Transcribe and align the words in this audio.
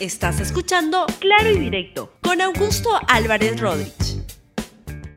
Estás 0.00 0.38
escuchando 0.38 1.06
Claro 1.18 1.50
y 1.50 1.58
Directo 1.58 2.12
con 2.22 2.40
Augusto 2.40 2.88
Álvarez 3.08 3.60
Rodríguez. 3.60 4.22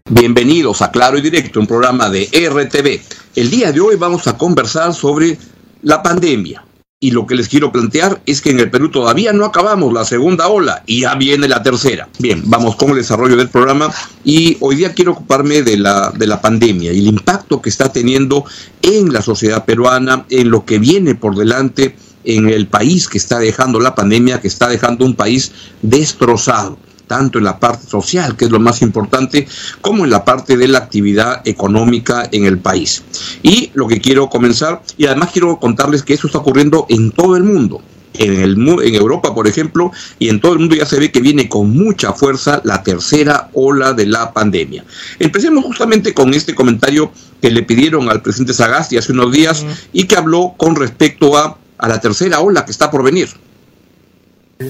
Bienvenidos 0.10 0.82
a 0.82 0.90
Claro 0.90 1.20
y 1.20 1.22
Directo, 1.22 1.60
un 1.60 1.68
programa 1.68 2.10
de 2.10 2.24
RTV. 2.24 3.00
El 3.36 3.52
día 3.52 3.72
de 3.72 3.80
hoy 3.80 3.96
vamos 3.96 4.26
a 4.26 4.40
conversar 4.40 4.96
sobre 4.96 5.38
la 5.84 6.02
pandemia. 6.02 6.66
Y 7.00 7.12
lo 7.12 7.28
que 7.28 7.36
les 7.36 7.48
quiero 7.48 7.72
plantear 7.72 8.24
es 8.26 8.42
que 8.42 8.50
en 8.50 8.60
el 8.60 8.72
Perú 8.72 8.90
todavía 8.90 9.34
no 9.34 9.46
acabamos 9.46 9.94
la 9.94 10.04
segunda 10.04 10.48
ola 10.48 10.82
y 10.88 11.02
ya 11.02 11.14
viene 11.14 11.48
la 11.48 11.62
tercera. 11.62 12.10
Bien, 12.18 12.42
vamos 12.46 12.76
con 12.76 12.90
el 12.90 12.96
desarrollo 12.96 13.36
del 13.36 13.50
programa 13.50 13.94
y 14.24 14.58
hoy 14.62 14.78
día 14.78 14.96
quiero 14.96 15.12
ocuparme 15.12 15.62
de 15.62 15.78
la, 15.78 16.10
de 16.10 16.26
la 16.26 16.42
pandemia 16.42 16.92
y 16.92 17.00
el 17.00 17.08
impacto 17.08 17.62
que 17.62 17.70
está 17.70 17.92
teniendo 17.92 18.46
en 18.82 19.14
la 19.14 19.22
sociedad 19.22 19.64
peruana, 19.64 20.26
en 20.30 20.50
lo 20.50 20.66
que 20.66 20.80
viene 20.80 21.14
por 21.14 21.36
delante 21.36 21.96
en 22.24 22.50
el 22.50 22.68
país 22.68 23.08
que 23.08 23.18
está 23.18 23.40
dejando 23.40 23.80
la 23.80 23.96
pandemia, 23.96 24.42
que 24.42 24.48
está 24.48 24.68
dejando 24.68 25.06
un 25.06 25.16
país 25.16 25.52
destrozado 25.82 26.78
tanto 27.12 27.40
en 27.40 27.44
la 27.44 27.60
parte 27.60 27.86
social, 27.88 28.38
que 28.38 28.46
es 28.46 28.52
lo 28.52 28.60
más 28.62 28.82
importante, 28.82 29.46
como 29.82 30.06
en 30.06 30.10
la 30.12 30.24
parte 30.24 30.56
de 30.56 30.70
la 30.70 30.78
actividad 30.78 31.42
económica 31.44 32.30
en 32.32 32.46
el 32.46 32.58
país. 32.58 33.04
Y 33.44 33.70
lo 33.74 33.86
que 33.90 34.00
quiero 34.00 34.30
comenzar, 34.30 34.82
y 34.98 35.08
además 35.08 35.32
quiero 35.34 35.60
contarles 35.60 36.04
que 36.04 36.14
eso 36.14 36.28
está 36.28 36.40
ocurriendo 36.40 36.86
en 36.88 37.12
todo 37.12 37.36
el 37.36 37.44
mundo. 37.44 37.82
En, 38.14 38.40
el, 38.40 38.54
en 38.58 38.96
Europa, 38.96 39.36
por 39.36 39.46
ejemplo, 39.46 39.92
y 40.20 40.30
en 40.30 40.40
todo 40.40 40.54
el 40.54 40.60
mundo 40.60 40.74
ya 40.74 40.86
se 40.86 41.00
ve 41.00 41.12
que 41.12 41.20
viene 41.20 41.50
con 41.50 41.70
mucha 41.70 42.14
fuerza 42.14 42.62
la 42.64 42.82
tercera 42.82 43.50
ola 43.54 43.92
de 43.92 44.06
la 44.06 44.32
pandemia. 44.32 44.86
Empecemos 45.20 45.66
justamente 45.66 46.14
con 46.14 46.34
este 46.34 46.56
comentario 46.56 47.12
que 47.42 47.52
le 47.52 47.64
pidieron 47.64 48.10
al 48.10 48.22
presidente 48.22 48.54
Sagasti 48.54 48.96
hace 48.96 49.12
unos 49.12 49.34
días 49.34 49.66
y 49.92 50.06
que 50.06 50.16
habló 50.16 50.54
con 50.56 50.78
respecto 50.78 51.38
a, 51.38 51.58
a 51.82 51.88
la 51.88 52.00
tercera 52.00 52.40
ola 52.40 52.64
que 52.64 52.72
está 52.72 52.90
por 52.90 53.04
venir. 53.04 53.28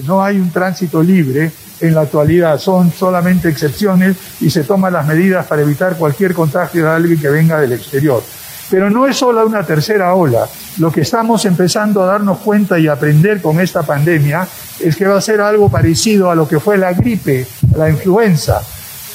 No 0.06 0.24
hay 0.24 0.38
un 0.38 0.50
tránsito 0.50 1.02
libre 1.02 1.52
en 1.80 1.94
la 1.94 2.02
actualidad, 2.02 2.58
son 2.58 2.90
solamente 2.90 3.50
excepciones 3.50 4.16
y 4.40 4.48
se 4.48 4.64
toman 4.64 4.94
las 4.94 5.06
medidas 5.06 5.46
para 5.46 5.60
evitar 5.60 5.96
cualquier 5.96 6.32
contagio 6.32 6.84
de 6.84 6.90
alguien 6.90 7.20
que 7.20 7.28
venga 7.28 7.60
del 7.60 7.72
exterior. 7.72 8.22
Pero 8.70 8.88
no 8.88 9.06
es 9.06 9.18
solo 9.18 9.44
una 9.46 9.62
tercera 9.66 10.14
ola. 10.14 10.48
Lo 10.78 10.90
que 10.90 11.02
estamos 11.02 11.44
empezando 11.44 12.02
a 12.02 12.06
darnos 12.06 12.38
cuenta 12.38 12.78
y 12.78 12.88
aprender 12.88 13.42
con 13.42 13.60
esta 13.60 13.82
pandemia 13.82 14.48
es 14.80 14.96
que 14.96 15.06
va 15.06 15.18
a 15.18 15.20
ser 15.20 15.42
algo 15.42 15.68
parecido 15.68 16.30
a 16.30 16.34
lo 16.34 16.48
que 16.48 16.58
fue 16.58 16.78
la 16.78 16.94
gripe, 16.94 17.46
la 17.76 17.90
influenza, 17.90 18.62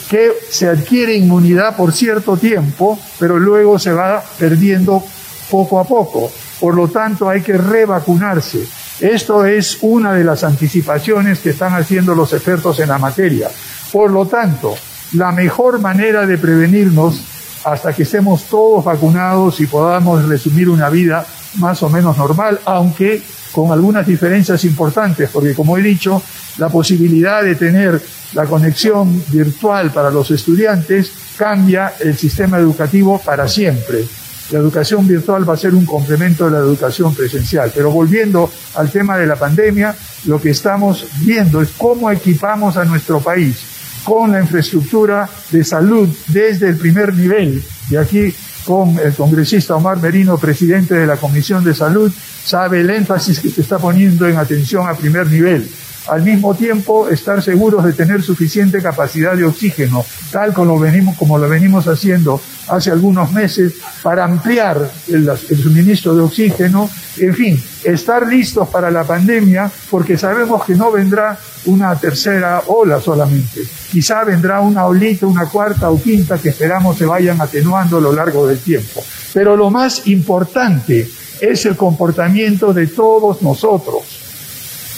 que 0.07 0.33
se 0.51 0.69
adquiere 0.69 1.15
inmunidad 1.15 1.75
por 1.75 1.91
cierto 1.91 2.37
tiempo, 2.37 2.99
pero 3.17 3.39
luego 3.39 3.79
se 3.79 3.91
va 3.91 4.23
perdiendo 4.37 5.03
poco 5.49 5.79
a 5.79 5.83
poco. 5.85 6.31
Por 6.59 6.75
lo 6.75 6.87
tanto, 6.87 7.29
hay 7.29 7.41
que 7.41 7.57
revacunarse. 7.57 8.67
Esto 8.99 9.45
es 9.45 9.77
una 9.81 10.13
de 10.13 10.23
las 10.23 10.43
anticipaciones 10.43 11.39
que 11.39 11.51
están 11.51 11.73
haciendo 11.75 12.15
los 12.15 12.33
expertos 12.33 12.79
en 12.79 12.89
la 12.89 12.97
materia. 12.97 13.49
Por 13.91 14.11
lo 14.11 14.25
tanto, 14.25 14.75
la 15.13 15.31
mejor 15.31 15.79
manera 15.79 16.25
de 16.25 16.37
prevenirnos 16.37 17.21
hasta 17.63 17.93
que 17.93 18.03
estemos 18.03 18.43
todos 18.45 18.83
vacunados 18.83 19.59
y 19.59 19.67
podamos 19.67 20.25
resumir 20.27 20.69
una 20.69 20.89
vida 20.89 21.25
más 21.55 21.81
o 21.83 21.89
menos 21.89 22.17
normal, 22.17 22.59
aunque 22.65 23.21
con 23.51 23.71
algunas 23.71 24.05
diferencias 24.05 24.63
importantes, 24.65 25.29
porque 25.31 25.53
como 25.53 25.77
he 25.77 25.81
dicho, 25.81 26.21
la 26.57 26.69
posibilidad 26.69 27.43
de 27.43 27.55
tener 27.55 28.01
la 28.33 28.45
conexión 28.45 29.23
virtual 29.29 29.91
para 29.91 30.11
los 30.11 30.29
estudiantes 30.31 31.11
cambia 31.37 31.93
el 31.99 32.17
sistema 32.17 32.57
educativo 32.57 33.21
para 33.23 33.47
siempre. 33.47 34.05
La 34.51 34.59
educación 34.59 35.05
virtual 35.07 35.47
va 35.47 35.55
a 35.55 35.57
ser 35.57 35.75
un 35.75 35.85
complemento 35.85 36.45
de 36.45 36.51
la 36.51 36.59
educación 36.59 37.13
presencial. 37.13 37.71
Pero 37.73 37.91
volviendo 37.91 38.49
al 38.75 38.89
tema 38.89 39.17
de 39.17 39.27
la 39.27 39.35
pandemia, 39.35 39.95
lo 40.25 40.39
que 40.39 40.51
estamos 40.51 41.05
viendo 41.19 41.61
es 41.61 41.69
cómo 41.77 42.09
equipamos 42.09 42.77
a 42.77 42.85
nuestro 42.85 43.19
país 43.19 43.57
con 44.03 44.31
la 44.31 44.39
infraestructura 44.39 45.29
de 45.51 45.63
salud 45.63 46.07
desde 46.27 46.69
el 46.69 46.77
primer 46.77 47.13
nivel. 47.13 47.61
Y 47.89 47.97
aquí 47.97 48.33
con 48.65 48.97
el 48.99 49.13
congresista 49.13 49.75
Omar 49.75 50.01
Merino, 50.01 50.37
presidente 50.37 50.95
de 50.95 51.07
la 51.07 51.17
Comisión 51.17 51.63
de 51.63 51.73
Salud, 51.73 52.11
sabe 52.43 52.81
el 52.81 52.89
énfasis 52.89 53.39
que 53.39 53.49
se 53.49 53.61
está 53.61 53.79
poniendo 53.79 54.27
en 54.27 54.37
atención 54.37 54.87
a 54.87 54.93
primer 54.93 55.27
nivel 55.27 55.69
al 56.07 56.23
mismo 56.23 56.55
tiempo 56.55 57.09
estar 57.09 57.41
seguros 57.41 57.83
de 57.83 57.93
tener 57.93 58.21
suficiente 58.21 58.81
capacidad 58.81 59.35
de 59.35 59.43
oxígeno, 59.43 60.05
tal 60.31 60.53
como 60.53 60.73
lo 60.73 60.79
venimos, 60.79 61.17
como 61.17 61.37
lo 61.37 61.49
venimos 61.49 61.87
haciendo 61.87 62.41
hace 62.67 62.91
algunos 62.91 63.31
meses, 63.31 63.73
para 64.03 64.25
ampliar 64.25 64.89
el, 65.07 65.29
suministro 65.37 66.15
de 66.15 66.21
oxígeno, 66.21 66.89
en 67.17 67.33
fin, 67.33 67.63
estar 67.83 68.27
listos 68.27 68.67
para 68.69 68.91
la 68.91 69.03
pandemia, 69.03 69.71
porque 69.89 70.17
sabemos 70.17 70.63
que 70.65 70.75
no 70.75 70.91
vendrá 70.91 71.37
una 71.65 71.95
tercera 71.95 72.63
ola 72.67 72.99
solamente, 72.99 73.61
quizá 73.91 74.23
vendrá 74.23 74.61
una 74.61 74.85
olita, 74.85 75.25
una 75.25 75.45
cuarta 75.45 75.89
o 75.89 76.01
quinta 76.01 76.37
que 76.37 76.49
esperamos 76.49 76.97
se 76.97 77.05
vayan 77.05 77.39
atenuando 77.41 77.97
a 77.97 78.01
lo 78.01 78.13
largo 78.13 78.47
del 78.47 78.59
tiempo. 78.59 79.03
Pero 79.33 79.55
lo 79.55 79.69
más 79.69 80.07
importante 80.07 81.09
es 81.39 81.65
el 81.65 81.75
comportamiento 81.75 82.73
de 82.73 82.87
todos 82.87 83.41
nosotros 83.41 84.27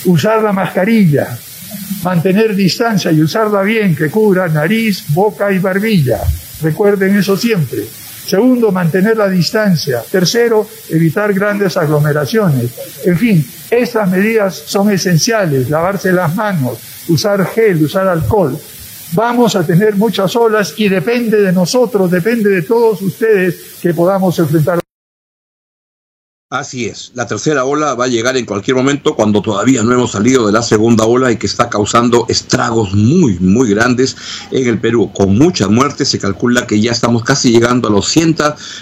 usar 0.06 0.42
la 0.42 0.54
mascarilla, 0.54 1.38
mantener 2.04 2.56
distancia 2.56 3.12
y 3.12 3.22
usarla 3.22 3.62
bien, 3.64 3.96
que 3.96 4.10
cubra 4.10 4.48
nariz, 4.48 5.06
boca 5.10 5.52
y 5.52 5.60
barbilla. 5.60 6.22
Recuerden 6.62 7.16
eso 7.16 7.38
siempre. 7.38 7.86
Segundo, 8.30 8.72
mantener 8.72 9.18
la 9.18 9.28
distancia. 9.28 10.04
Tercero, 10.12 10.68
evitar 10.90 11.34
grandes 11.34 11.78
aglomeraciones. 11.78 12.72
En 13.06 13.18
fin, 13.18 13.46
estas 13.72 14.10
medidas 14.10 14.56
son 14.56 14.92
esenciales. 14.92 15.70
Lavarse 15.70 16.12
las 16.12 16.36
manos, 16.36 16.78
usar 17.08 17.46
gel, 17.48 17.84
usar 17.84 18.08
alcohol. 18.08 18.58
Vamos 19.14 19.56
a 19.56 19.66
tener 19.66 19.96
muchas 19.96 20.36
olas 20.36 20.76
y 20.78 20.88
depende 20.88 21.42
de 21.42 21.52
nosotros, 21.52 22.12
depende 22.12 22.50
de 22.50 22.62
todos 22.62 23.02
ustedes 23.02 23.80
que 23.82 23.94
podamos 23.94 24.38
enfrentar. 24.38 24.80
Así 26.52 26.88
es, 26.88 27.12
la 27.14 27.28
tercera 27.28 27.64
ola 27.64 27.94
va 27.94 28.06
a 28.06 28.08
llegar 28.08 28.36
en 28.36 28.48
cualquier 28.48 28.76
momento 28.76 29.16
cuando 29.16 29.40
todavía 29.40 29.84
no 29.84 29.94
hemos 29.94 30.14
salido 30.14 30.48
de 30.48 30.52
la 30.52 30.64
segunda 30.64 31.06
ola 31.06 31.32
y 31.32 31.38
que 31.38 31.46
está 31.46 31.70
causando 31.70 32.26
estragos 32.28 32.92
muy, 32.96 33.38
muy 33.38 33.70
grandes 33.70 34.18
en 34.50 34.68
el 34.68 34.80
Perú. 34.80 35.12
Con 35.14 35.38
muchas 35.38 35.70
muertes, 35.70 36.10
se 36.10 36.18
calcula 36.18 36.66
que 36.66 36.82
ya 36.82 36.92
estamos 36.92 37.24
casi 37.24 37.52
llegando 37.52 37.88
a 37.88 37.92
los 37.92 38.08
100, 38.08 38.38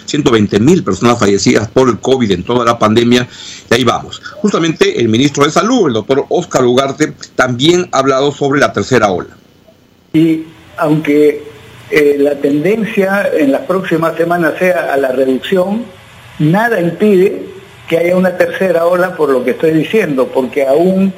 120 0.06 0.61
mil 0.61 0.81
personas 0.81 1.19
fallecidas 1.19 1.67
por 1.67 1.89
el 1.89 2.00
COVID 2.00 2.31
en 2.31 2.44
toda 2.44 2.63
la 2.63 2.79
pandemia. 2.79 3.27
Y 3.69 3.73
ahí 3.73 3.83
vamos. 3.83 4.22
Justamente 4.38 5.01
el 5.01 5.09
ministro 5.09 5.44
de 5.44 5.51
Salud, 5.51 5.88
el 5.88 5.94
doctor 5.95 6.25
Oscar 6.29 6.63
Ugarte, 6.63 7.16
también 7.35 7.89
ha 7.91 8.00
hablado 8.00 8.31
sobre 8.31 8.61
la 8.61 8.72
tercera 8.72 9.11
ola. 9.11 9.35
Y 10.13 10.45
aunque 10.77 11.44
eh, 11.91 12.16
la 12.17 12.35
tendencia 12.35 13.29
en 13.38 13.51
las 13.51 13.63
próximas 13.63 14.16
semanas 14.16 14.53
sea 14.57 14.94
a 14.94 14.95
la 14.95 15.11
reducción, 15.11 15.83
nada 16.39 16.79
impide 16.79 17.46
que 17.87 17.97
haya 17.97 18.15
una 18.15 18.37
tercera 18.37 18.85
ola 18.85 19.15
por 19.15 19.29
lo 19.29 19.43
que 19.43 19.51
estoy 19.51 19.71
diciendo, 19.71 20.27
porque 20.27 20.65
aún 20.65 21.13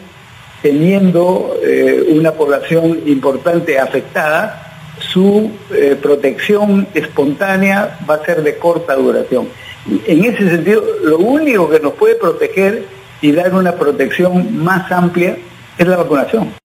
teniendo 0.62 1.58
eh, 1.64 2.06
una 2.10 2.34
población 2.34 3.02
importante 3.06 3.80
afectada, 3.80 4.66
su 5.00 5.52
eh, 5.72 5.98
protección 6.02 6.88
espontánea 6.94 8.00
va 8.10 8.16
a 8.16 8.26
ser 8.26 8.44
de 8.44 8.58
corta 8.58 8.96
duración. 8.96 9.48
En 10.06 10.26
ese 10.26 10.50
sentido, 10.50 10.84
lo 11.04 11.18
único 11.18 11.70
que 11.70 11.80
nos 11.80 11.94
puede 11.94 12.16
proteger 12.16 12.84
y 13.22 13.32
dar 13.32 13.54
una 13.54 13.74
protección 13.74 14.64
más 14.64 14.92
amplia 14.92 15.38
es 15.78 15.88
la 15.88 15.98
vacunación 15.98 16.59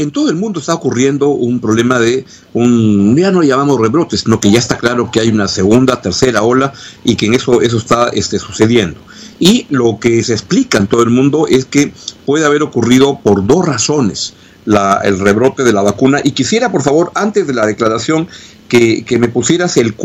en 0.00 0.12
todo 0.12 0.30
el 0.30 0.36
mundo 0.36 0.60
está 0.60 0.74
ocurriendo 0.74 1.30
un 1.30 1.58
problema 1.58 1.98
de 1.98 2.24
un, 2.54 3.16
ya 3.16 3.32
no 3.32 3.42
llamamos 3.42 3.80
rebrotes, 3.80 4.20
sino 4.20 4.38
que 4.38 4.52
ya 4.52 4.60
está 4.60 4.78
claro 4.78 5.10
que 5.10 5.18
hay 5.18 5.28
una 5.28 5.48
segunda, 5.48 6.00
tercera 6.00 6.42
ola 6.44 6.72
y 7.02 7.16
que 7.16 7.26
en 7.26 7.34
eso, 7.34 7.60
eso 7.62 7.78
está 7.78 8.08
este, 8.10 8.38
sucediendo. 8.38 9.00
Y 9.40 9.66
lo 9.70 9.98
que 9.98 10.22
se 10.22 10.34
explica 10.34 10.78
en 10.78 10.86
todo 10.86 11.02
el 11.02 11.10
mundo 11.10 11.48
es 11.48 11.64
que 11.64 11.92
puede 12.24 12.46
haber 12.46 12.62
ocurrido 12.62 13.18
por 13.24 13.44
dos 13.44 13.66
razones 13.66 14.34
la, 14.64 15.00
el 15.02 15.18
rebrote 15.18 15.64
de 15.64 15.72
la 15.72 15.82
vacuna. 15.82 16.20
Y 16.22 16.30
quisiera, 16.30 16.70
por 16.70 16.82
favor, 16.82 17.10
antes 17.16 17.48
de 17.48 17.54
la 17.54 17.66
declaración, 17.66 18.28
que, 18.68 19.04
que 19.04 19.18
me 19.18 19.28
pusieras 19.28 19.76
el 19.78 19.96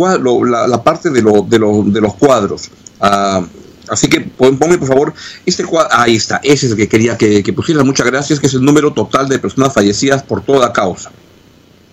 la, 0.49 0.67
la 0.67 0.83
parte 0.83 1.11
de, 1.11 1.21
lo, 1.21 1.43
de, 1.43 1.59
de 1.59 2.01
los 2.01 2.15
cuadros. 2.15 2.71
Uh, 2.99 3.45
Así 3.93 4.07
que 4.07 4.21
ponme 4.21 4.77
por 4.77 4.87
favor 4.87 5.13
este 5.45 5.63
cuadro. 5.63 5.89
Ahí 5.93 6.15
está, 6.15 6.37
ese 6.43 6.65
es 6.65 6.71
el 6.71 6.77
que 6.77 6.87
quería 6.87 7.17
que, 7.17 7.43
que 7.43 7.53
pusieras. 7.53 7.85
Muchas 7.85 8.05
gracias, 8.07 8.39
que 8.39 8.47
es 8.47 8.53
el 8.53 8.63
número 8.63 8.93
total 8.93 9.29
de 9.29 9.39
personas 9.39 9.73
fallecidas 9.73 10.23
por 10.23 10.41
toda 10.41 10.73
causa. 10.73 11.11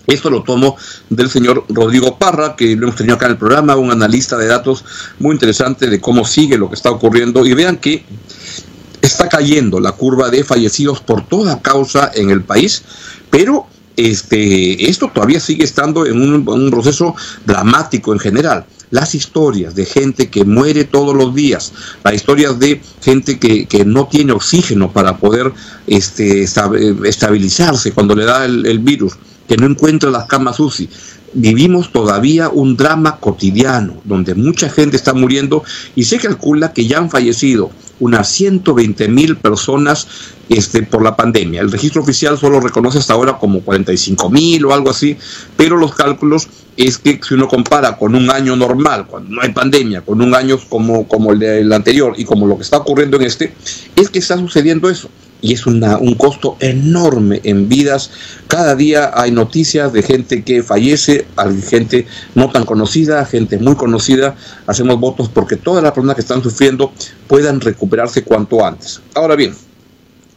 Esto 0.06 0.30
lo 0.30 0.42
tomo 0.42 0.76
del 1.08 1.30
señor 1.30 1.64
Rodrigo 1.68 2.18
Parra, 2.18 2.56
que 2.56 2.74
lo 2.74 2.86
hemos 2.86 2.96
tenido 2.96 3.14
acá 3.14 3.26
en 3.26 3.32
el 3.32 3.38
programa, 3.38 3.76
un 3.76 3.92
analista 3.92 4.36
de 4.36 4.46
datos 4.46 4.84
muy 5.18 5.34
interesante 5.34 5.86
de 5.86 6.00
cómo 6.00 6.24
sigue 6.24 6.58
lo 6.58 6.68
que 6.68 6.74
está 6.74 6.90
ocurriendo. 6.90 7.46
Y 7.46 7.54
vean 7.54 7.76
que 7.76 8.04
está 9.02 9.28
cayendo 9.28 9.78
la 9.78 9.92
curva 9.92 10.30
de 10.30 10.42
fallecidos 10.42 11.00
por 11.00 11.26
toda 11.26 11.60
causa 11.60 12.10
en 12.14 12.30
el 12.30 12.42
país, 12.42 12.82
pero 13.30 13.66
este, 13.96 14.90
esto 14.90 15.10
todavía 15.14 15.38
sigue 15.38 15.64
estando 15.64 16.06
en 16.06 16.20
un 16.20 16.70
proceso 16.70 17.14
dramático 17.44 18.12
en 18.12 18.18
general 18.18 18.64
las 18.90 19.14
historias 19.14 19.74
de 19.74 19.84
gente 19.84 20.28
que 20.28 20.44
muere 20.44 20.84
todos 20.84 21.14
los 21.14 21.34
días, 21.34 21.72
las 22.02 22.14
historias 22.14 22.58
de 22.58 22.80
gente 23.02 23.38
que, 23.38 23.84
no 23.84 24.06
tiene 24.06 24.32
oxígeno 24.32 24.92
para 24.92 25.16
poder 25.16 25.52
este, 25.86 26.42
estabilizarse 26.42 27.92
cuando 27.92 28.14
le 28.14 28.24
da 28.24 28.44
el, 28.44 28.66
el 28.66 28.78
virus, 28.78 29.14
que 29.48 29.56
no 29.56 29.66
encuentra 29.66 30.10
las 30.10 30.26
camas 30.26 30.60
UCI, 30.60 30.88
vivimos 31.32 31.92
todavía 31.92 32.48
un 32.48 32.76
drama 32.76 33.18
cotidiano 33.18 34.00
donde 34.04 34.34
mucha 34.34 34.68
gente 34.68 34.96
está 34.96 35.14
muriendo 35.14 35.62
y 35.94 36.04
se 36.04 36.18
calcula 36.18 36.72
que 36.72 36.86
ya 36.86 36.98
han 36.98 37.10
fallecido 37.10 37.70
unas 38.00 38.28
120 38.28 39.08
mil 39.08 39.36
personas 39.36 40.08
este, 40.48 40.82
por 40.82 41.02
la 41.02 41.16
pandemia. 41.16 41.60
El 41.60 41.70
registro 41.70 42.02
oficial 42.02 42.36
solo 42.36 42.60
reconoce 42.60 42.98
hasta 42.98 43.14
ahora 43.14 43.38
como 43.38 43.60
45 43.60 44.30
mil 44.30 44.64
o 44.64 44.74
algo 44.74 44.90
así, 44.90 45.16
pero 45.56 45.76
los 45.76 45.94
cálculos 45.94 46.48
es 46.76 46.98
que 46.98 47.20
si 47.26 47.34
uno 47.34 47.46
compara 47.46 47.96
con 47.96 48.14
un 48.14 48.30
año 48.30 48.56
normal, 48.56 49.06
cuando 49.06 49.30
no 49.30 49.42
hay 49.42 49.50
pandemia, 49.50 50.00
con 50.00 50.20
un 50.20 50.34
año 50.34 50.58
como, 50.68 51.06
como 51.06 51.32
el 51.32 51.38
del 51.38 51.72
anterior 51.72 52.14
y 52.16 52.24
como 52.24 52.46
lo 52.46 52.56
que 52.56 52.62
está 52.62 52.78
ocurriendo 52.78 53.16
en 53.18 53.24
este, 53.24 53.54
es 53.96 54.10
que 54.10 54.18
está 54.18 54.36
sucediendo 54.38 54.88
eso 54.88 55.08
y 55.42 55.54
es 55.54 55.66
un 55.66 56.14
costo 56.16 56.56
enorme 56.60 57.40
en 57.44 57.68
vidas. 57.68 58.10
Cada 58.46 58.74
día 58.74 59.10
hay 59.14 59.30
noticias 59.30 59.92
de 59.92 60.02
gente 60.02 60.42
que 60.42 60.62
fallece, 60.62 61.26
gente 61.68 62.06
no 62.34 62.50
tan 62.50 62.64
conocida, 62.64 63.24
gente 63.24 63.58
muy 63.58 63.74
conocida. 63.74 64.34
Hacemos 64.66 64.98
votos 65.00 65.28
porque 65.28 65.56
todas 65.56 65.82
las 65.82 65.92
personas 65.92 66.16
que 66.16 66.22
están 66.22 66.42
sufriendo 66.42 66.92
puedan 67.26 67.60
recuperarse 67.60 68.24
cuanto 68.24 68.64
antes. 68.64 69.00
Ahora 69.14 69.36
bien, 69.36 69.54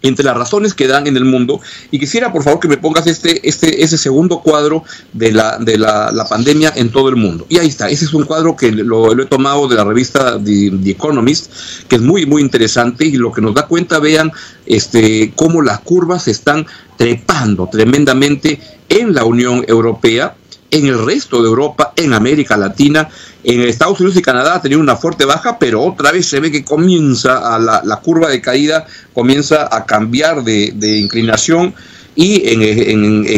entre 0.03 0.25
las 0.25 0.37
razones 0.37 0.73
que 0.73 0.85
dan 0.85 1.07
en 1.07 1.17
el 1.17 1.25
mundo. 1.25 1.61
Y 1.89 1.97
quisiera, 1.97 2.31
por 2.31 2.43
favor, 2.43 2.59
que 2.59 2.67
me 2.67 2.77
pongas 2.77 3.07
este, 3.07 3.47
este, 3.47 3.83
ese 3.83 3.97
segundo 3.97 4.41
cuadro 4.41 4.83
de, 5.13 5.31
la, 5.31 5.57
de 5.57 5.77
la, 5.77 6.27
pandemia 6.29 6.73
en 6.75 6.91
todo 6.91 7.09
el 7.09 7.15
mundo. 7.15 7.45
Y 7.49 7.57
ahí 7.57 7.67
está, 7.67 7.89
ese 7.89 8.05
es 8.05 8.13
un 8.13 8.25
cuadro 8.25 8.55
que 8.55 8.71
lo, 8.71 9.19
he 9.19 9.25
tomado 9.25 9.67
de 9.67 9.75
la 9.75 9.83
revista 9.83 10.37
The, 10.43 10.91
Economist, 10.91 11.51
que 11.87 11.95
es 11.95 12.01
muy, 12.01 12.25
muy 12.25 12.41
interesante 12.41 13.05
y 13.05 13.13
lo 13.13 13.31
que 13.31 13.41
nos 13.41 13.55
da 13.55 13.65
cuenta, 13.65 13.99
vean, 13.99 14.31
este, 14.65 15.31
cómo 15.35 15.61
las 15.61 15.79
curvas 15.79 16.23
se 16.23 16.31
están 16.31 16.65
trepando 16.97 17.69
tremendamente 17.71 18.59
en 18.89 19.13
la 19.13 19.23
Unión 19.23 19.63
Europea 19.67 20.35
en 20.73 20.87
el 20.87 21.05
resto 21.05 21.41
de 21.41 21.47
Europa, 21.47 21.93
en 21.95 22.13
América 22.13 22.57
Latina, 22.57 23.07
en 23.43 23.61
Estados 23.61 23.99
Unidos 23.99 24.17
y 24.17 24.23
Canadá 24.23 24.55
ha 24.55 24.61
tenido 24.61 24.81
una 24.81 24.95
fuerte 24.95 25.23
baja, 25.23 25.59
pero 25.59 25.83
otra 25.83 26.11
vez 26.11 26.25
se 26.25 26.39
ve 26.39 26.51
que 26.51 26.65
comienza 26.65 27.55
a 27.55 27.59
la, 27.59 27.99
curva 28.03 28.29
de 28.29 28.41
caída, 28.41 28.87
comienza 29.13 29.69
a 29.71 29.85
cambiar 29.85 30.43
de, 30.43 30.97
inclinación 30.97 31.75
y 32.15 32.49
en, 32.49 32.61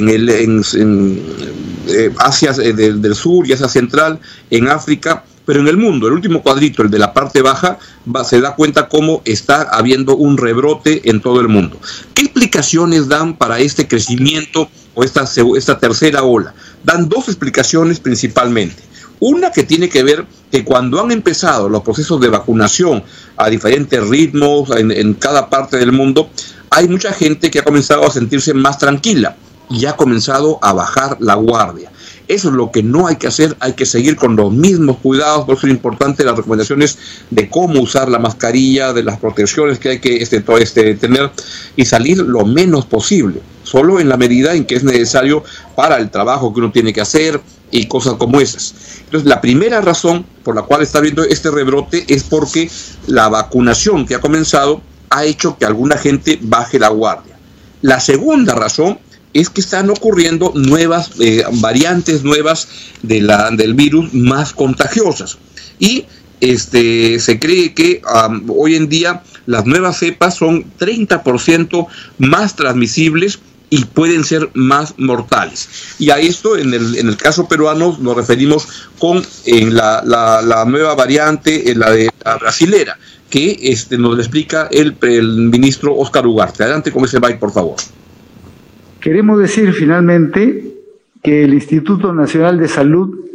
el, 0.08 0.30
en, 0.30 1.22
eh, 1.90 2.12
Asia 2.20 2.54
eh, 2.64 2.72
del, 2.72 3.16
sur 3.16 3.46
y 3.46 3.52
Asia 3.52 3.68
central, 3.68 4.18
en 4.50 4.70
África, 4.70 5.26
pero 5.46 5.60
en 5.60 5.68
el 5.68 5.76
mundo, 5.76 6.08
el 6.08 6.14
último 6.14 6.42
cuadrito, 6.42 6.84
el 6.84 6.90
de 6.90 7.00
la 7.00 7.14
parte 7.14 7.42
baja, 7.42 7.78
se 8.24 8.40
da 8.40 8.56
cuenta 8.56 8.88
cómo 8.88 9.22
está 9.26 9.64
habiendo 9.64 10.16
un 10.16 10.38
rebrote 10.38 11.10
en 11.10 11.20
todo 11.20 11.42
el 11.42 11.50
mundo. 11.50 11.82
¿Qué 12.14 12.22
explicaciones 12.24 13.10
dan 13.10 13.36
para 13.36 13.60
este 13.60 13.90
crecimiento 13.90 14.70
o 14.94 15.04
esta 15.04 15.80
tercera 15.80 16.24
ola? 16.24 16.54
Dan 16.86 17.10
dos 17.10 17.28
explicaciones 17.28 18.00
principalmente. 18.00 18.84
Una 19.20 19.52
que 19.52 19.64
tiene 19.64 19.90
que 19.90 20.04
ver 20.04 20.26
que 20.52 20.64
cuando 20.64 21.02
han 21.02 21.12
empezado 21.12 21.68
los 21.68 21.82
procesos 21.82 22.20
de 22.22 22.30
vacunación 22.30 23.04
a 23.38 23.50
diferentes 23.50 24.08
ritmos 24.08 24.70
en, 24.76 25.14
cada 25.16 25.50
parte 25.50 25.78
del 25.78 25.92
mundo, 25.92 26.30
hay 26.70 26.88
mucha 26.88 27.12
gente 27.14 27.50
que 27.50 27.60
ha 27.60 27.64
comenzado 27.64 28.06
a 28.06 28.12
sentirse 28.12 28.54
más 28.54 28.78
tranquila 28.78 29.36
y 29.70 29.86
ha 29.86 29.96
comenzado 29.96 30.60
a 30.62 30.74
bajar 30.74 31.18
la 31.20 31.36
guardia. 31.36 31.92
Eso 32.28 32.50
es 32.50 32.56
lo 32.56 32.72
que 32.72 32.82
no 32.82 33.08
hay 33.08 33.18
que 33.18 33.28
hacer, 33.28 33.56
hay 33.60 33.74
que 33.74 33.86
seguir 33.86 34.16
con 34.16 34.36
los 34.36 34.52
mismos 34.52 34.98
cuidados, 34.98 35.46
por 35.46 35.58
eso 35.58 35.68
es 35.68 35.74
importante 35.74 36.24
las 36.24 36.36
recomendaciones 36.36 36.98
de 37.30 37.50
cómo 37.50 37.80
usar 37.82 38.10
la 38.10 38.18
mascarilla, 38.18 38.94
de 38.94 39.04
las 39.04 39.20
protecciones 39.20 39.78
que 39.78 39.90
hay 39.90 40.00
que 40.00 40.18
este, 40.18 40.44
este, 40.60 40.96
tener 40.96 41.30
y 41.76 41.86
salir 41.86 42.18
lo 42.18 42.46
menos 42.46 42.86
posible, 42.86 43.42
solo 43.64 44.00
en 44.00 44.10
la 44.10 44.18
medida 44.18 44.56
en 44.56 44.66
que 44.66 44.76
es 44.76 44.84
necesario 44.84 45.44
para 45.76 45.98
el 45.98 46.10
trabajo 46.10 46.52
que 46.54 46.60
uno 46.60 46.72
tiene 46.72 46.94
que 46.94 47.02
hacer 47.02 47.40
y 47.70 47.86
cosas 47.88 48.16
como 48.16 48.42
esas. 48.42 48.74
Entonces, 49.04 49.30
la 49.30 49.42
primera 49.42 49.82
razón 49.82 50.26
por 50.44 50.56
la 50.56 50.64
cual 50.64 50.82
está 50.82 51.02
viendo 51.02 51.24
este 51.24 51.52
rebrote 51.52 52.06
es 52.08 52.24
porque 52.24 52.70
la 53.08 53.30
vacunación 53.30 54.06
que 54.06 54.16
ha 54.16 54.22
comenzado 54.22 54.82
ha 55.10 55.26
hecho 55.26 55.58
que 55.58 55.66
alguna 55.66 55.98
gente 55.98 56.40
baje 56.42 56.80
la 56.80 56.90
guardia. 56.90 57.38
La 57.82 58.00
segunda 58.00 58.56
razón 58.56 58.98
es 59.36 59.50
que 59.50 59.60
están 59.60 59.90
ocurriendo 59.90 60.54
nuevas 60.56 61.12
eh, 61.20 61.44
variantes 61.52 62.24
nuevas 62.24 62.70
de 63.04 63.20
la, 63.20 63.52
del 63.52 63.74
virus 63.74 64.14
más 64.14 64.54
contagiosas. 64.54 65.38
Y 65.78 66.06
este, 66.40 67.20
se 67.20 67.38
cree 67.38 67.74
que 67.74 68.02
hoy 68.48 68.76
en 68.76 68.88
día 68.88 69.24
las 69.46 69.66
nuevas 69.66 69.98
cepas 70.00 70.36
son 70.36 70.64
30% 70.80 71.88
más 72.18 72.56
transmisibles 72.56 73.40
y 73.70 73.84
pueden 73.84 74.24
ser 74.24 74.52
más 74.54 74.94
mortales. 74.98 75.68
Y 76.00 76.12
a 76.12 76.20
esto, 76.20 76.56
en 76.56 76.74
el, 76.74 76.98
en 76.98 77.10
el 77.10 77.18
caso 77.18 77.46
peruano, 77.46 77.98
nos 78.00 78.16
referimos 78.16 78.68
con 79.00 79.22
en 79.46 79.76
la, 79.76 80.02
la, 80.06 80.64
nueva 80.66 80.96
variante, 80.96 81.72
en 81.72 81.80
la 81.80 81.92
de 81.92 82.10
la 82.24 82.38
brasilera, 82.38 82.98
que 83.30 83.60
este, 83.64 83.98
nos 83.98 84.18
explica 84.18 84.70
el, 84.72 84.96
el 85.02 85.28
ministro 85.50 85.94
Oscar 85.94 86.26
Ugarte. 86.26 86.64
Adelante 86.64 86.94
con 86.94 87.04
ese 87.04 87.20
byte, 87.20 87.38
por 87.38 87.52
favor. 87.52 87.76
Queremos 89.06 89.38
decir 89.38 89.72
finalmente 89.74 90.64
que 91.22 91.44
el 91.44 91.54
Instituto 91.54 92.12
Nacional 92.12 92.58
de 92.58 92.68
Salud, 92.68 93.28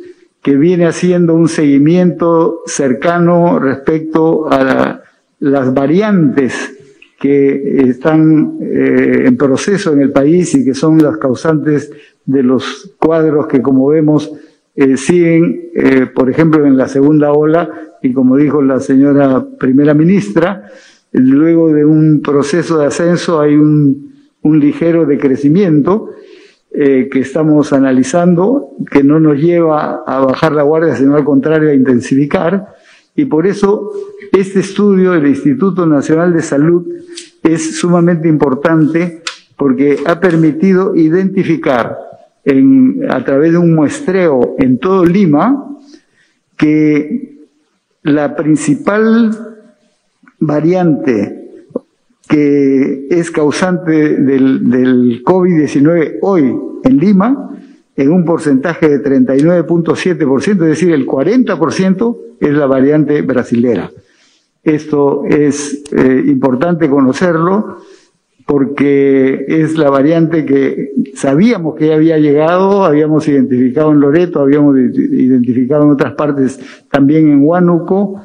que 0.42 0.56
viene 0.56 0.84
haciendo 0.84 1.34
un 1.34 1.48
seguimiento 1.48 2.62
cercano 2.66 3.60
respecto 3.60 4.52
a 4.52 5.00
las 5.38 5.72
variantes 5.72 6.76
que 7.20 7.84
están 7.88 8.58
eh, 8.60 9.22
en 9.26 9.36
proceso 9.36 9.92
en 9.92 10.00
el 10.00 10.10
país 10.10 10.52
y 10.56 10.64
que 10.64 10.74
son 10.74 11.00
las 11.00 11.18
causantes 11.18 11.92
de 12.24 12.42
los 12.42 12.96
cuadros 12.98 13.46
que, 13.46 13.62
como 13.62 13.86
vemos, 13.86 14.28
eh, 14.74 14.96
siguen, 14.96 15.70
eh, 15.76 16.06
por 16.12 16.28
ejemplo, 16.28 16.66
en 16.66 16.76
la 16.76 16.88
segunda 16.88 17.30
ola, 17.30 17.70
y 18.02 18.12
como 18.12 18.36
dijo 18.36 18.60
la 18.60 18.80
señora 18.80 19.46
primera 19.56 19.94
ministra, 19.94 20.68
luego 21.12 21.72
de 21.72 21.84
un 21.84 22.22
proceso 22.22 22.76
de 22.76 22.86
ascenso 22.86 23.40
hay 23.40 23.54
un 23.54 24.09
un 24.42 24.60
ligero 24.60 25.06
decrecimiento 25.06 26.10
eh, 26.72 27.08
que 27.10 27.20
estamos 27.20 27.72
analizando, 27.72 28.70
que 28.90 29.02
no 29.02 29.18
nos 29.18 29.38
lleva 29.38 30.02
a 30.06 30.20
bajar 30.20 30.52
la 30.52 30.62
guardia, 30.62 30.94
sino 30.94 31.16
al 31.16 31.24
contrario 31.24 31.70
a 31.70 31.74
intensificar. 31.74 32.74
Y 33.16 33.24
por 33.24 33.46
eso 33.46 33.90
este 34.32 34.60
estudio 34.60 35.12
del 35.12 35.26
Instituto 35.26 35.84
Nacional 35.84 36.32
de 36.32 36.42
Salud 36.42 36.86
es 37.42 37.76
sumamente 37.76 38.28
importante 38.28 39.22
porque 39.56 39.98
ha 40.06 40.20
permitido 40.20 40.94
identificar 40.94 41.98
en, 42.44 43.04
a 43.10 43.24
través 43.24 43.52
de 43.52 43.58
un 43.58 43.74
muestreo 43.74 44.54
en 44.58 44.78
todo 44.78 45.04
Lima 45.04 45.76
que 46.56 47.48
la 48.02 48.36
principal 48.36 49.56
variante 50.38 51.39
que 52.30 53.08
es 53.10 53.28
causante 53.32 54.16
del, 54.16 54.70
del 54.70 55.24
COVID-19 55.24 56.18
hoy 56.22 56.56
en 56.84 56.96
Lima, 56.96 57.50
en 57.96 58.12
un 58.12 58.24
porcentaje 58.24 58.88
de 58.88 59.02
39.7%, 59.02 60.52
es 60.52 60.58
decir, 60.60 60.92
el 60.92 61.06
40% 61.06 62.16
es 62.38 62.50
la 62.50 62.66
variante 62.66 63.20
brasilera. 63.22 63.90
Esto 64.62 65.24
es 65.26 65.82
eh, 65.90 66.24
importante 66.28 66.88
conocerlo 66.88 67.78
porque 68.46 69.44
es 69.48 69.76
la 69.76 69.90
variante 69.90 70.46
que 70.46 70.92
sabíamos 71.14 71.74
que 71.74 71.92
había 71.92 72.16
llegado, 72.18 72.84
habíamos 72.84 73.26
identificado 73.26 73.90
en 73.90 73.98
Loreto, 73.98 74.38
habíamos 74.38 74.76
identificado 74.78 75.82
en 75.82 75.90
otras 75.90 76.14
partes 76.14 76.60
también 76.90 77.28
en 77.28 77.44
Huánuco, 77.44 78.22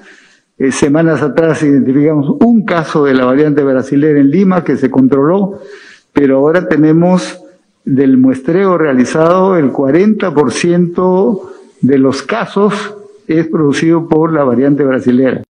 eh, 0.57 0.71
semanas 0.71 1.21
atrás 1.21 1.63
identificamos 1.63 2.29
un 2.39 2.63
caso 2.63 3.03
de 3.03 3.13
la 3.13 3.25
variante 3.25 3.61
brasileña 3.63 4.19
en 4.19 4.31
Lima 4.31 4.63
que 4.63 4.77
se 4.77 4.89
controló, 4.89 5.59
pero 6.13 6.37
ahora 6.37 6.67
tenemos 6.69 7.39
del 7.83 8.17
muestreo 8.17 8.77
realizado 8.77 9.57
el 9.57 9.71
40% 9.71 11.41
de 11.81 11.97
los 11.97 12.21
casos 12.23 12.73
es 13.27 13.47
producido 13.47 14.07
por 14.07 14.31
la 14.33 14.43
variante 14.43 14.83
brasileña. 14.83 15.43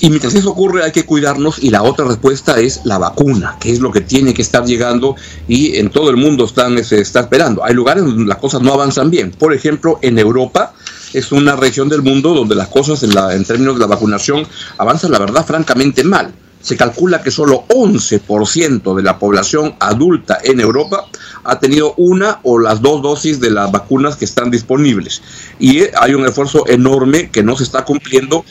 Y 0.00 0.08
mientras 0.08 0.34
eso 0.34 0.50
ocurre 0.50 0.82
hay 0.82 0.90
que 0.90 1.06
cuidarnos 1.06 1.62
y 1.62 1.70
la 1.70 1.84
otra 1.84 2.04
respuesta 2.04 2.58
es 2.58 2.84
la 2.84 2.98
vacuna, 2.98 3.56
que 3.60 3.70
es 3.70 3.78
lo 3.78 3.92
que 3.92 4.00
tiene 4.00 4.34
que 4.34 4.42
estar 4.42 4.64
llegando 4.64 5.14
y 5.46 5.76
en 5.76 5.90
todo 5.90 6.10
el 6.10 6.16
mundo 6.16 6.44
están, 6.44 6.82
se 6.82 7.00
está 7.00 7.20
esperando. 7.20 7.64
Hay 7.64 7.72
lugares 7.72 8.04
donde 8.04 8.26
las 8.26 8.38
cosas 8.38 8.62
no 8.62 8.72
avanzan 8.72 9.10
bien. 9.10 9.30
Por 9.30 9.54
ejemplo, 9.54 10.00
en 10.02 10.18
Europa 10.18 10.74
es 11.12 11.32
una 11.32 11.56
región 11.56 11.88
del 11.88 12.02
mundo 12.02 12.34
donde 12.34 12.54
las 12.54 12.68
cosas 12.68 13.02
en, 13.02 13.14
la, 13.14 13.34
en 13.34 13.44
términos 13.44 13.74
de 13.74 13.80
la 13.80 13.86
vacunación 13.86 14.46
avanzan, 14.78 15.10
la 15.10 15.18
verdad, 15.18 15.44
francamente 15.46 16.04
mal. 16.04 16.32
Se 16.62 16.76
calcula 16.76 17.22
que 17.22 17.30
solo 17.30 17.64
11% 17.68 18.94
de 18.94 19.02
la 19.02 19.18
población 19.18 19.74
adulta 19.80 20.38
en 20.42 20.60
Europa 20.60 21.06
ha 21.44 21.58
tenido 21.58 21.94
una 21.96 22.38
o 22.44 22.58
las 22.58 22.80
dos 22.80 23.02
dosis 23.02 23.40
de 23.40 23.50
las 23.50 23.70
vacunas 23.72 24.16
que 24.16 24.24
están 24.24 24.50
disponibles. 24.50 25.22
Y 25.58 25.80
eh, 25.80 25.92
hay 26.00 26.14
un 26.14 26.24
esfuerzo 26.24 26.66
enorme 26.68 27.30
que 27.30 27.42
no 27.42 27.56
se 27.56 27.64
está 27.64 27.84
cumpliendo. 27.84 28.44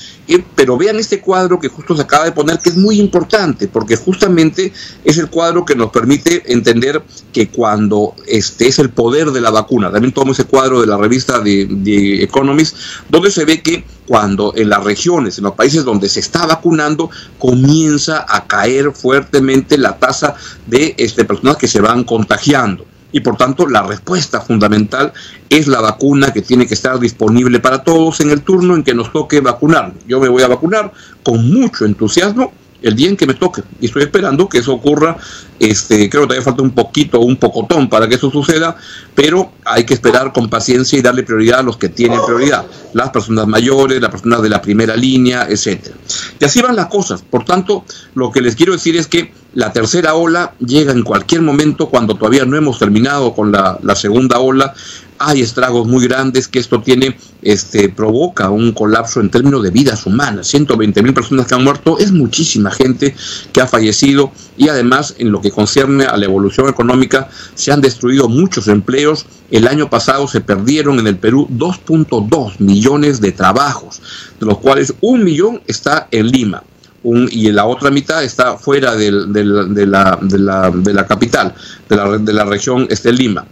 pero 0.56 0.78
vean 0.78 0.98
este 0.98 1.22
cuadro 1.22 1.60
que 1.60 1.70
justo 1.70 1.96
se 1.96 2.04
acaba 2.04 2.26
de 2.26 2.32
poner, 2.32 2.60
que 2.60 2.70
es 2.70 2.78
muy 2.78 3.00
importante, 3.00 3.68
porque 3.68 3.96
justamente 3.96 4.74
es 5.04 5.18
el 5.18 5.30
cuadro 5.30 5.66
que 5.66 5.76
nos 5.76 5.92
permite 5.92 6.52
entender 6.54 7.02
que 7.32 7.50
cuando 7.50 8.16
este 8.28 8.68
es 8.68 8.80
el 8.80 8.90
poder 8.90 9.32
de 9.32 9.42
la 9.42 9.52
vacuna, 9.52 9.92
también 9.92 10.14
tomo 10.14 10.34
ese 10.34 10.44
cuadro 10.44 10.82
de 10.82 10.88
la 10.88 10.98
revista 10.98 11.40
de, 11.40 11.68
de 11.70 12.24
Economist, 12.24 12.76
donde 13.10 13.32
se 13.32 13.46
ve 13.46 13.62
que 13.62 13.86
cuando 14.08 14.54
en 14.56 14.70
las 14.70 14.84
regiones, 14.84 15.38
en 15.38 15.46
los 15.46 15.54
países 15.54 15.86
donde 15.86 16.10
se 16.10 16.20
está 16.20 16.46
vacunando, 16.46 17.10
comienza 17.40 18.01
a 18.10 18.46
caer 18.48 18.92
fuertemente 18.92 19.78
la 19.78 19.98
tasa 19.98 20.36
de 20.68 20.96
este, 20.98 21.26
personas 21.26 21.58
que 21.58 21.68
se 21.68 21.82
van 21.82 22.04
contagiando. 22.04 22.86
Y 23.12 23.20
por 23.20 23.36
tanto, 23.36 23.68
la 23.68 23.84
respuesta 23.84 24.40
fundamental 24.40 25.12
es 25.50 25.68
la 25.68 25.82
vacuna 25.82 26.32
que 26.32 26.42
tiene 26.42 26.66
que 26.66 26.74
estar 26.74 27.00
disponible 27.00 27.60
para 27.60 27.84
todos 27.84 28.22
en 28.22 28.32
el 28.32 28.42
turno 28.42 28.76
en 28.76 28.84
que 28.84 28.94
nos 28.94 29.12
toque 29.12 29.42
vacunar. 29.42 29.94
Yo 30.08 30.20
me 30.20 30.30
voy 30.30 30.44
a 30.44 30.48
vacunar 30.48 30.94
con 31.24 31.52
mucho 31.52 31.86
entusiasmo 31.86 32.54
el 32.82 32.96
día 32.96 33.10
en 33.10 33.18
que 33.18 33.26
me 33.26 33.34
toque. 33.34 33.64
Y 33.80 33.86
estoy 33.86 34.04
esperando 34.04 34.48
que 34.50 34.60
eso 34.60 34.74
ocurra. 34.74 35.18
Este, 35.60 36.10
creo 36.10 36.24
que 36.24 36.28
todavía 36.28 36.44
falta 36.44 36.64
un 36.64 36.72
poquito, 36.72 37.20
un 37.20 37.38
pocotón 37.38 37.90
para 37.90 38.08
que 38.08 38.16
eso 38.16 38.32
suceda, 38.32 38.76
pero 39.14 39.52
hay 39.66 39.86
que 39.86 39.94
esperar 39.94 40.34
con 40.34 40.50
paciencia 40.50 40.98
y 40.98 41.02
darle 41.02 41.24
prioridad 41.24 41.60
a 41.60 41.64
los 41.64 41.78
que 41.78 41.90
tienen 41.90 42.20
prioridad. 42.26 42.66
Las 42.94 43.12
personas 43.12 43.48
mayores, 43.48 44.02
las 44.02 44.10
personas 44.10 44.42
de 44.42 44.50
la 44.50 44.62
primera 44.62 44.96
línea, 44.96 45.46
etcétera. 45.48 45.96
Y 46.40 46.46
así 46.46 46.62
van 46.62 46.76
las 46.76 46.88
cosas. 46.88 47.22
Por 47.22 47.46
tanto, 47.46 47.86
lo 48.16 48.32
que 48.32 48.42
les 48.42 48.56
quiero 48.56 48.74
decir 48.74 48.96
es 48.96 49.08
que 49.08 49.32
la 49.54 49.74
tercera 49.74 50.16
ola 50.16 50.54
llega 50.60 50.94
en 50.94 51.04
cualquier 51.04 51.42
momento 51.42 51.90
cuando 51.90 52.16
todavía 52.16 52.46
no 52.46 52.56
hemos 52.56 52.80
terminado 52.80 53.34
con 53.34 53.52
la, 53.52 53.80
segunda 53.96 54.40
ola 54.40 54.74
hay 55.20 55.42
estragos 55.42 55.88
muy 55.88 56.08
grandes 56.08 56.48
que 56.48 56.58
esto 56.58 56.82
tiene, 56.82 57.16
este, 57.44 57.90
provoca 57.90 58.50
un 58.50 58.72
colapso 58.72 59.20
en 59.20 59.30
términos 59.30 59.62
de 59.62 59.70
vidas 59.70 60.08
humanas. 60.08 60.48
120 60.48 61.04
mil 61.04 61.14
personas 61.14 61.46
que 61.46 61.54
han 61.54 61.64
muerto 61.64 62.00
es 62.00 62.12
muchísima 62.12 62.72
gente 62.72 63.16
que 63.54 63.62
ha 63.62 63.68
fallecido 63.68 64.32
y 64.58 64.70
además 64.70 65.14
en 65.20 65.32
lo 65.32 65.40
que 65.40 65.52
concierne 65.52 66.06
a 66.06 66.18
la 66.18 66.26
evolución 66.26 66.70
económica 66.70 67.30
se 67.54 67.72
han 67.72 67.82
destruido 67.82 68.30
muchos 68.30 68.68
empleos. 68.68 69.28
El 69.52 69.68
año 69.68 69.92
pasado 69.92 70.28
se 70.28 70.42
perdieron 70.42 70.98
en 70.98 71.06
el 71.06 71.18
Perú 71.18 71.48
2.2 71.52 72.56
millones 72.58 73.22
de 73.22 73.32
trabajos, 73.32 74.02
de 74.40 74.46
los 74.48 74.58
cuales 74.58 74.96
un 75.02 75.24
millón 75.24 75.62
está 75.68 76.08
en 76.10 76.32
Lima. 76.32 76.64
Un, 77.04 77.28
y 77.32 77.52
la 77.52 77.66
otra 77.66 77.90
mitad 77.90 78.24
está 78.24 78.58
fuera 78.58 78.96
de, 78.96 79.12
la, 79.12 79.26
de, 79.66 79.86
la, 79.88 80.20
de, 80.22 80.94
la, 80.94 81.08
capital, 81.08 81.54
de 81.90 81.96
la, 81.96 82.18
de 82.20 82.34
la 82.34 82.46
región 82.46 82.86
este, 82.92 83.12
Lima 83.12 83.46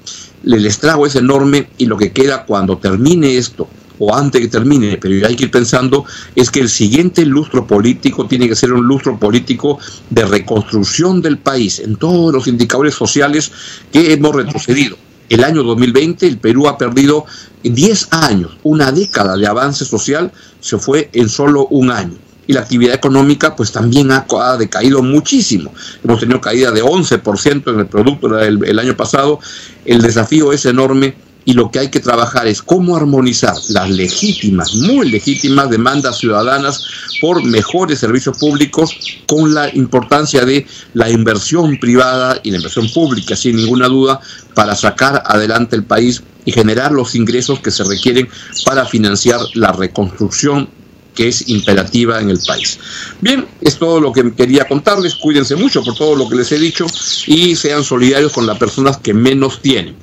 el 0.46 0.65
estrago 0.65 1.06
es 1.06 1.15
enorme 1.15 1.70
y 1.77 1.86
lo 1.86 1.98
que 1.98 2.12
queda 2.12 2.46
cuando 2.46 2.77
termine 2.77 3.38
esto, 3.38 3.68
o 3.98 4.15
antes 4.15 4.41
que 4.41 4.48
termine, 4.48 4.98
pero 4.98 5.27
hay 5.27 5.36
que 5.36 5.44
ir 5.44 5.51
pensando, 5.51 6.06
es 6.36 6.50
que 6.50 6.62
el 6.62 6.70
siguiente 6.70 7.25
lustro 7.25 7.68
político 7.68 8.25
tiene 8.27 8.48
que 8.48 8.56
ser 8.56 8.72
un 8.72 8.86
lustro 8.86 9.20
político 9.20 9.77
de 10.10 10.25
reconstrucción 10.25 11.22
del 11.22 11.38
país 11.38 11.79
en 11.79 11.98
todos 11.98 12.34
los 12.34 12.48
indicadores 12.48 12.96
sociales 12.96 13.51
que 13.91 14.13
hemos 14.13 14.34
retrocedido. 14.34 14.98
El 15.27 15.44
año 15.44 15.63
2020 15.63 16.25
el 16.25 16.38
Perú 16.38 16.68
ha 16.68 16.77
perdido 16.77 17.25
10 17.63 18.08
años, 18.12 18.58
una 18.63 18.91
década 18.91 19.36
de 19.36 19.46
avance 19.46 19.84
social 19.84 20.32
se 20.62 20.77
fue 20.77 21.10
en 21.13 21.27
solo 21.27 21.68
un 21.68 21.91
año 21.91 22.18
y 22.50 22.53
la 22.53 22.62
actividad 22.62 22.96
económica 22.96 23.56
pues 23.56 23.72
también 23.72 24.10
ha, 24.12 24.25
decaído 24.58 25.03
muchísimo. 25.03 25.72
Hemos 26.03 26.20
tenido 26.20 26.41
caída 26.41 26.72
de 26.72 26.84
11% 26.84 27.72
en 27.72 27.79
el 27.79 27.86
producto 27.86 28.39
el, 28.39 28.79
año 28.79 28.98
pasado. 28.98 29.39
El 29.86 30.01
desafío 30.01 30.51
es 30.51 30.65
enorme 30.65 31.13
y 31.46 31.53
lo 31.53 31.70
que 31.70 31.77
hay 31.77 31.89
que 31.89 32.00
trabajar 32.00 32.48
es 32.48 32.63
cómo 32.63 32.96
armonizar 32.96 33.53
las 33.70 33.91
legítimas, 33.91 34.74
muy 34.74 35.12
legítimas 35.12 35.70
demandas 35.70 36.18
ciudadanas 36.18 36.88
por 37.22 37.44
mejores 37.44 38.00
servicios 38.00 38.39
públicos 38.39 38.96
con 39.27 39.53
la 39.53 39.70
importancia 39.75 40.44
de 40.44 40.65
la 40.96 41.08
inversión 41.08 41.77
privada 41.79 42.39
y 42.41 42.50
la 42.50 42.58
inversión 42.58 42.89
pública, 42.91 43.36
sin 43.36 43.58
ninguna 43.58 43.88
duda, 43.88 44.22
para 44.56 44.75
sacar 44.75 45.22
adelante 45.24 45.75
el 45.75 45.84
país 45.84 46.24
y 46.46 46.51
generar 46.51 46.94
los 46.94 47.13
ingresos 47.13 47.60
que 47.60 47.70
se 47.70 47.84
requieren 47.84 48.27
para 48.65 48.88
financiar 48.88 49.39
la 49.53 49.72
reconstrucción 49.72 50.78
que 51.19 51.27
es 51.27 51.49
imperativa 51.49 52.21
en 52.21 52.29
el 52.29 52.39
país. 52.47 52.79
Bien, 53.19 53.45
es 53.59 53.77
todo 53.77 53.99
lo 53.99 54.13
que 54.13 54.33
quería 54.33 54.63
contarles. 54.65 55.15
Cuídense 55.15 55.57
mucho 55.57 55.83
por 55.83 55.93
todo 55.97 56.15
lo 56.15 56.29
que 56.29 56.35
les 56.35 56.49
he 56.53 56.57
dicho 56.57 56.85
y 57.27 57.57
sean 57.57 57.83
solidarios 57.83 58.31
con 58.31 58.47
las 58.47 58.57
personas 58.57 58.97
que 58.99 59.13
menos 59.13 59.61
tienen. 59.61 59.97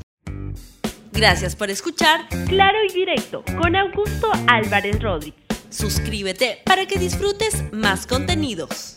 Gracias 1.15 1.57
por 1.57 1.71
escuchar 1.71 2.29
Claro 2.49 2.77
y 2.87 2.93
Directo 2.93 3.43
con 3.57 3.75
Augusto 3.75 4.31
Álvarez 4.47 5.01
Rodríguez. 5.01 5.41
Suscríbete 5.71 6.59
para 6.67 6.85
que 6.85 6.99
disfrutes 6.99 7.65
más 7.73 8.07
contenidos. 8.07 8.97